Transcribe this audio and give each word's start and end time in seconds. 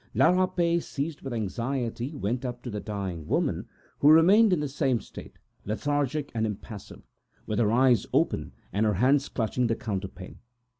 La 0.15 0.31
Rapet 0.31 0.77
was 0.77 0.87
seized 0.87 1.21
with 1.21 1.31
anxiety, 1.31 2.09
and 2.09 2.23
went 2.23 2.43
up 2.43 2.63
to 2.63 2.71
the 2.71 2.79
dying 2.79 3.27
woman, 3.27 3.67
who 3.99 4.07
was 4.07 4.25
in 4.33 4.59
the 4.59 4.67
same 4.67 4.99
state, 4.99 5.37
lethargic 5.63 6.31
and 6.33 6.47
impassive, 6.47 7.03
her 7.47 7.71
eyes 7.71 8.07
open 8.11 8.51
and 8.73 8.87
her 8.87 8.95
hands 8.95 9.29
clutching 9.29 9.67
the 9.67 9.75
counterpane. 9.75 10.39